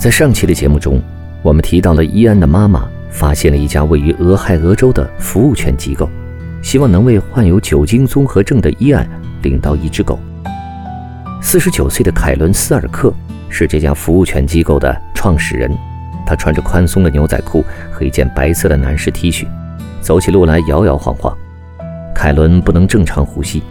[0.00, 0.98] 在上期的节目中，
[1.42, 6.08] 我们提到了伊安的妈妈发现了一家位于俄亥俄州的服务犬机构，
[6.62, 9.06] 希望能为患有酒精综合症的伊安
[9.42, 10.18] 领到一只狗。
[11.42, 13.12] 四十九岁的凯伦斯尔克
[13.50, 15.70] 是这家服务犬机构的创始人，
[16.26, 19.46] 他穿着宽松的牛仔裤和一件白色的男士 T 恤，
[20.00, 21.36] 走起路来摇摇晃晃。
[22.14, 23.62] 凯伦不能正常呼吸，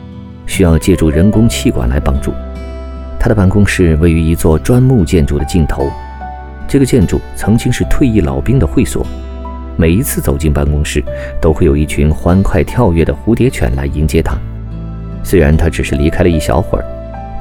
[0.46, 2.32] 需要借助人工气管来帮助。
[3.20, 5.92] 他的办公室位于一座砖木建筑的尽头。
[6.70, 9.04] 这个建筑曾经是退役老兵的会所，
[9.76, 11.04] 每一次走进办公室，
[11.42, 14.38] 都会有一群欢快跳跃的蝴蝶犬来迎接他。
[15.24, 16.86] 虽然他只是离开了一小会儿，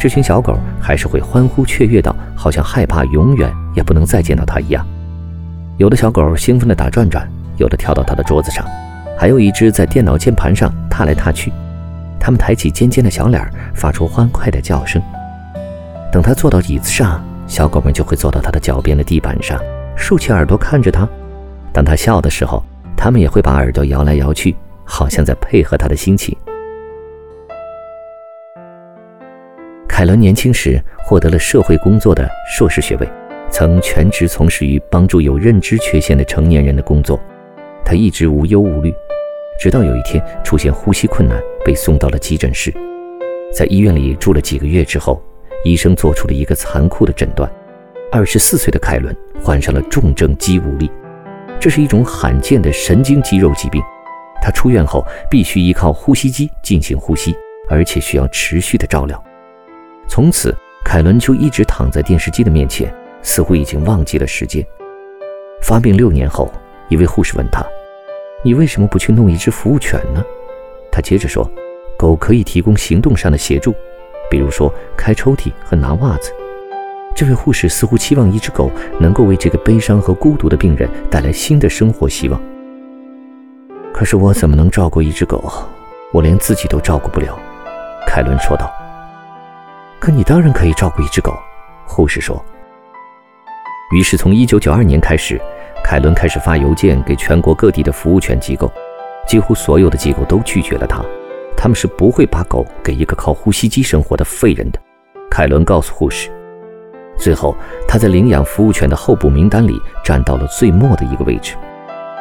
[0.00, 4.82] 这群小狗还是会欢呼雀跃到，好像害怕永远也不能再见到他一样。
[5.76, 8.64] 有的小狗兴奋地打转转，有的跳到他的桌子上，
[9.18, 11.52] 还有一只在电脑键盘上踏来踏去。
[12.18, 15.02] 它们抬起尖尖的小脸，发出欢快的叫声。
[16.10, 17.22] 等他坐到椅子上。
[17.48, 19.58] 小狗们就会坐到他的脚边的地板上，
[19.96, 21.08] 竖起耳朵看着他。
[21.72, 22.62] 当他笑的时候，
[22.96, 24.54] 它们也会把耳朵摇来摇去，
[24.84, 26.36] 好像在配合他的心情。
[29.88, 33.08] 凯伦年轻时获得了社会工作的硕士学位，
[33.50, 37.18] 曾全职从事于帮助有认知缺陷的成年人的工作。
[37.84, 38.94] 他一直无忧无虑，
[39.58, 42.72] 直到有一天出现呼吸困难，被送到了急诊室。
[43.52, 45.22] 在医院里住了几个月之后。
[45.68, 47.50] 医生做出了一个残酷的诊断：
[48.10, 50.90] 二十四岁的凯伦患上了重症肌无力，
[51.60, 53.82] 这是一种罕见的神经肌肉疾病。
[54.40, 57.36] 他出院后必须依靠呼吸机进行呼吸，
[57.68, 59.22] 而且需要持续的照料。
[60.08, 64.64] 从此，凯伦就一直躺在电视机的面前，似乎已经忘记了时间。
[65.60, 66.50] 发病六年后，
[66.88, 67.62] 一位护士问他
[68.42, 70.24] ：“你为什么不去弄一只服务犬呢？”
[70.90, 71.50] 他接着说
[71.98, 73.74] ：“狗可以提供行动上的协助。”
[74.30, 76.32] 比如说开抽屉和拿袜子，
[77.14, 82.40] 这位护士似乎期望一只狗能够为这个悲伤和孤独的病人带来新的生活希望。
[83.92, 85.52] 可是我怎么能照顾一只狗？
[86.12, 87.38] 我连自己都照顾不了。”
[88.06, 88.70] 凯伦说道。
[89.98, 91.36] “可你当然可以照顾一只狗。”
[91.84, 92.42] 护士说。
[93.90, 95.40] 于是从1992年开始，
[95.82, 98.70] 凯伦开始发邮件给全国各地的服务犬机构，
[99.26, 101.02] 几乎所有的机构都拒绝了他。
[101.60, 104.80] 他们是不会把狗给一个靠呼吸机生活的废人的，
[105.28, 106.30] 凯伦告诉护士。
[107.18, 107.56] 最后，
[107.88, 111.56] 他在领养服务犬的候补名单里站到了最末的一个位置。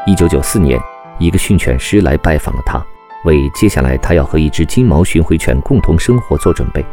[0.07, 0.81] 一九九四年，
[1.19, 2.83] 一个训犬师来拜访了他，
[3.25, 6.83] 为接下来他要和一只金毛巡回犬共同生活做准备。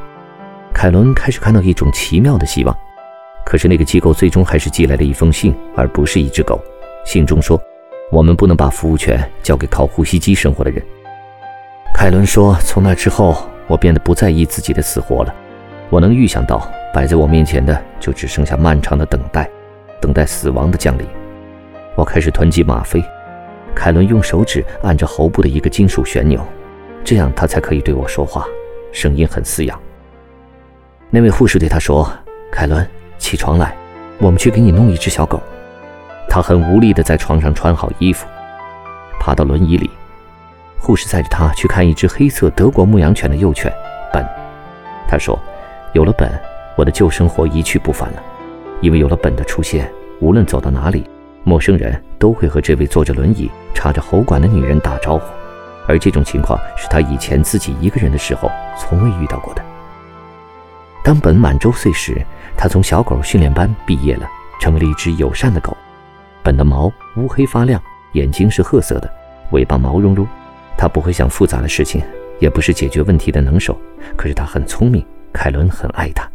[0.74, 2.76] 凯伦开始看到一种奇妙的希望，
[3.46, 6.62] 可是那个机构最终还是寄来了一封信，而不是一只狗。
[7.06, 7.58] 信中说
[8.12, 10.84] ：“我们不能把服务犬交给靠呼吸机生活的人。”
[11.94, 15.32] 凯伦说：“从那之后，我变得不在意自己的死活了。
[15.88, 19.48] 我能预想到，摆在我面前的就只剩下漫长的等待，
[20.00, 21.06] 等待死亡的降临。
[21.94, 23.02] 我开始囤积吗啡。”
[23.76, 26.44] 凯伦用手指按着喉部的一个金属旋钮，
[27.04, 28.44] 这样他才可以对我说话，
[28.92, 29.78] 声音很嘶哑。
[31.10, 32.12] 那位护士对他说
[32.50, 32.86] ：“凯伦，
[33.18, 33.74] 起床来，
[34.18, 35.40] 我们去给你弄一只小狗。”
[36.28, 38.26] 他很无力地在床上穿好衣服，
[39.20, 39.88] 爬到轮椅里。
[40.84, 43.72] 护士载着他去看一只黑色德国牧羊犬的幼犬，
[44.12, 44.22] 本。
[45.08, 45.38] 他说
[45.94, 46.30] ：“有了本，
[46.76, 48.22] 我的旧生活一去不返了。
[48.82, 49.90] 因为有了本的出现，
[50.20, 51.08] 无论走到哪里，
[51.42, 55.24] 陌生人都会和这位坐着轮椅、插着喉管的女人打招呼。
[55.88, 59.62] 而这种情况是他以前自己一个人的时候从未遇到过的。
[61.02, 62.20] 当本满周岁时，
[62.58, 64.28] 他从小狗训练班毕业了，
[64.60, 65.74] 成为了一只友善的狗。
[66.42, 67.82] 本的毛乌黑发亮，
[68.12, 69.10] 眼睛是褐色的，
[69.52, 70.28] 尾巴毛茸茸。”
[70.76, 72.02] 他不会想复杂的事情，
[72.38, 73.76] 也不是解决问题的能手，
[74.16, 75.04] 可是他很聪明。
[75.32, 76.30] 凯伦很爱他。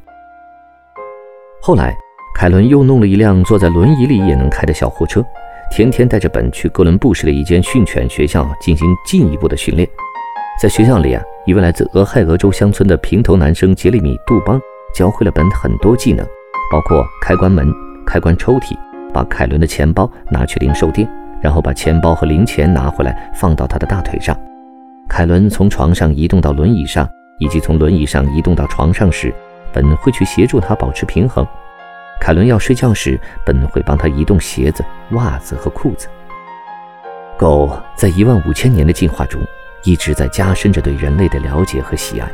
[1.61, 1.95] 后来，
[2.35, 5.23] 凯伦又弄了一辆坐在轮椅里也能开的小货车，
[5.71, 9.87] 天天带着本去哥伦布市的一间训犬学校进行进一步的训练。
[10.61, 14.59] 在学校里啊，一位来自俄亥俄州乡村的平头男生杰里米·杜邦
[14.93, 16.27] 教会了本很多技能，
[16.69, 17.73] 包括开关门、
[18.05, 18.77] 开关抽屉、
[19.13, 21.09] 把凯伦的钱包拿去零售店。
[21.41, 24.37] 然后把钱包和零钱拿回来，放到他的大腿上。
[25.07, 27.09] 凯伦从床上移动到轮椅上，
[27.39, 29.33] 以及从轮椅上移动到床上时，
[29.73, 31.45] 本会去协助他保持平衡。
[32.19, 36.07] 凯伦要睡觉时，本会帮他移动鞋子、袜子和裤子。
[37.37, 39.41] 狗在一万五千年的进化中，
[39.83, 42.29] 一直在加深着对人类的了解和喜爱。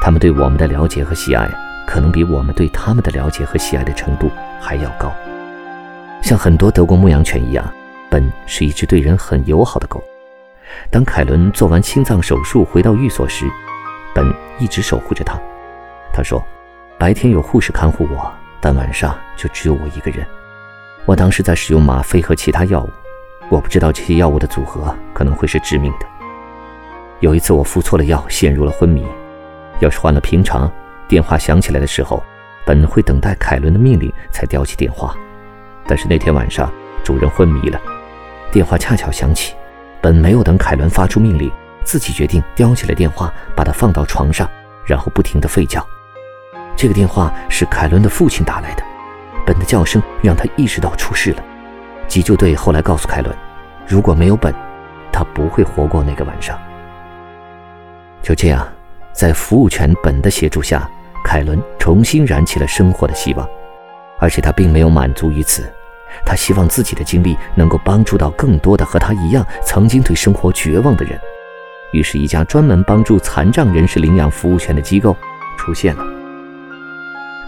[0.00, 1.48] 它们对我们的了解和喜爱，
[1.86, 4.30] 可能比我们对他们的了解和喜爱的程度
[4.60, 5.10] 还要高。
[6.20, 7.64] 像很多德国牧羊犬一样，
[8.10, 10.02] 本是一只对人很友好的狗。
[10.90, 13.46] 当凯伦做完心脏手术回到寓所时，
[14.14, 15.38] 本一直守护着他。
[16.12, 16.42] 他说
[16.98, 20.26] ：“白天有护士看护我，但晚上就只有我一个人。
[21.04, 22.90] 我当时在使用吗啡和其他药物，
[23.48, 26.06] 我不知道这些药物的组合可能会是致命的。
[27.20, 29.06] 有一次我服错了药，陷入了昏迷。
[29.80, 30.70] 要是换了平常，
[31.06, 32.22] 电话响起来的时候，
[32.66, 35.14] 本会等待凯伦的命令才叼起电话。
[35.86, 36.70] 但是那天晚上，
[37.02, 37.80] 主人昏迷了，
[38.50, 39.54] 电话恰巧响起。”
[40.00, 41.50] 本没有等凯伦发出命令，
[41.82, 44.48] 自己决定叼起了电话，把它放到床上，
[44.86, 45.84] 然后不停地吠叫。
[46.76, 48.82] 这个电话是凯伦的父亲打来的，
[49.44, 51.42] 本的叫声让他意识到出事了。
[52.06, 53.36] 急救队后来告诉凯伦，
[53.88, 54.54] 如果没有本，
[55.10, 56.56] 他不会活过那个晚上。
[58.22, 58.66] 就这样，
[59.12, 60.88] 在服务犬本的协助下，
[61.24, 63.48] 凯伦重新燃起了生活的希望，
[64.20, 65.68] 而且他并没有满足于此。
[66.24, 71.18] 他希望自己的经历能够帮助到更多的和他一样曾经对生活绝望的人，
[71.92, 75.16] 于是，一家专门帮助残障人士领养服务犬的机构
[75.56, 76.04] 出现了。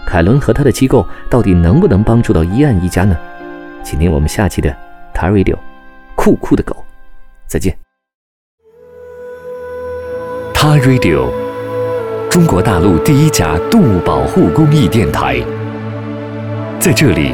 [0.05, 3.15] 凯伦和他的机构到底能不能帮助到伊安一家呢？
[3.83, 4.69] 请听我们下期的
[5.13, 5.55] 《t a Radio》，
[6.15, 6.75] 酷酷的狗，
[7.47, 7.77] 再见。
[10.53, 11.29] t a Radio，
[12.29, 15.39] 中国大陆第一家动物保护公益电台，
[16.79, 17.33] 在这里。